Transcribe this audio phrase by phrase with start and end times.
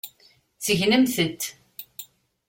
[0.65, 1.41] Segnemt-tent.